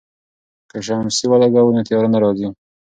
[0.69, 2.47] که شمسی ولګوو نو تیاره نه راځي.